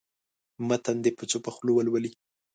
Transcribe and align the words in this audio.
متن 0.67 0.95
دې 1.03 1.11
په 1.17 1.23
چوپه 1.29 1.51
خوله 1.55 1.71
ولولي. 1.75 2.11